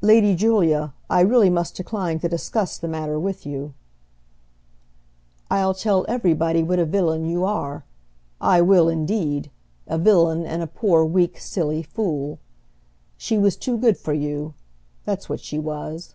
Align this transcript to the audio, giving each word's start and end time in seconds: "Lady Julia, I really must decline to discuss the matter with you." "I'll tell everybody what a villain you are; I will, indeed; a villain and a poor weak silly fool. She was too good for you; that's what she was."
"Lady 0.00 0.34
Julia, 0.34 0.94
I 1.10 1.20
really 1.20 1.50
must 1.50 1.74
decline 1.76 2.18
to 2.20 2.30
discuss 2.30 2.78
the 2.78 2.88
matter 2.88 3.20
with 3.20 3.44
you." 3.44 3.74
"I'll 5.50 5.74
tell 5.74 6.06
everybody 6.08 6.62
what 6.62 6.78
a 6.78 6.86
villain 6.86 7.26
you 7.26 7.44
are; 7.44 7.84
I 8.40 8.62
will, 8.62 8.88
indeed; 8.88 9.50
a 9.86 9.98
villain 9.98 10.46
and 10.46 10.62
a 10.62 10.66
poor 10.66 11.04
weak 11.04 11.38
silly 11.38 11.82
fool. 11.82 12.38
She 13.18 13.36
was 13.36 13.54
too 13.58 13.76
good 13.76 13.98
for 13.98 14.14
you; 14.14 14.54
that's 15.04 15.28
what 15.28 15.40
she 15.40 15.58
was." 15.58 16.14